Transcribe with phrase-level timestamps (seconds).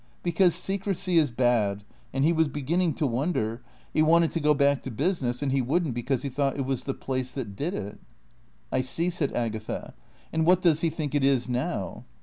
[0.23, 1.83] "Because secrecy is bad.
[2.11, 3.61] And he was beginning to wonder.
[3.93, 6.85] He wanted to go back to business; and he wouldn't because he thought it was
[6.85, 7.99] the place that did it."
[8.71, 9.93] "I see," said Agatha.
[10.33, 12.05] "And what does he think it is now?"